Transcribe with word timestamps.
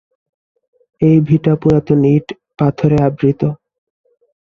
এই 1.01 1.17
ভিটা 1.27 1.53
পুরাতন 1.61 2.01
ইট, 2.13 2.27
পাথরে 2.59 2.97
আবৃত। 3.07 3.41